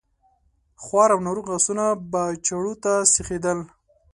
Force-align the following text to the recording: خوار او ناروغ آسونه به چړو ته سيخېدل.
خوار 0.83 1.09
او 1.13 1.19
ناروغ 1.27 1.47
آسونه 1.57 1.85
به 2.11 2.23
چړو 2.45 2.73
ته 2.83 2.93
سيخېدل. 3.13 3.59